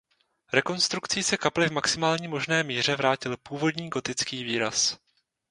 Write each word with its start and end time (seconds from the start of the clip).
Rekonstrukcí 0.53 1.23
se 1.23 1.37
kapli 1.37 1.67
v 1.67 1.71
maximální 1.71 2.27
možné 2.27 2.63
míře 2.63 2.95
vrátil 2.95 3.37
původní 3.37 3.89
gotický 3.89 4.43
výraz. 4.43 4.97